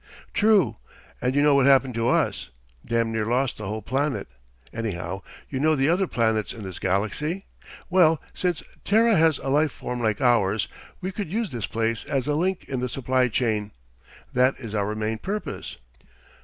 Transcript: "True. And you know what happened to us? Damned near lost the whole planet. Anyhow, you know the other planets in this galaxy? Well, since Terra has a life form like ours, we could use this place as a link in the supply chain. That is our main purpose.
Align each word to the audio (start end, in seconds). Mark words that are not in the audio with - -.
"True. 0.33 0.77
And 1.21 1.35
you 1.35 1.43
know 1.43 1.53
what 1.53 1.67
happened 1.67 1.93
to 1.93 2.09
us? 2.09 2.49
Damned 2.83 3.11
near 3.11 3.27
lost 3.27 3.59
the 3.59 3.67
whole 3.67 3.83
planet. 3.83 4.27
Anyhow, 4.73 5.21
you 5.47 5.59
know 5.59 5.75
the 5.75 5.89
other 5.89 6.07
planets 6.07 6.53
in 6.53 6.63
this 6.63 6.79
galaxy? 6.79 7.45
Well, 7.87 8.19
since 8.33 8.63
Terra 8.83 9.15
has 9.15 9.37
a 9.37 9.49
life 9.49 9.71
form 9.71 10.01
like 10.01 10.19
ours, 10.19 10.67
we 11.01 11.11
could 11.11 11.31
use 11.31 11.51
this 11.51 11.67
place 11.67 12.03
as 12.05 12.25
a 12.25 12.33
link 12.33 12.67
in 12.67 12.79
the 12.79 12.89
supply 12.89 13.27
chain. 13.27 13.73
That 14.33 14.57
is 14.59 14.73
our 14.73 14.95
main 14.95 15.19
purpose. 15.19 15.77